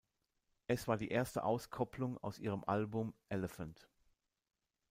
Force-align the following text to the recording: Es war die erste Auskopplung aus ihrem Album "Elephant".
Es 0.65 0.87
war 0.87 0.97
die 0.97 1.09
erste 1.09 1.43
Auskopplung 1.43 2.17
aus 2.23 2.39
ihrem 2.39 2.63
Album 2.65 3.13
"Elephant". 3.29 3.87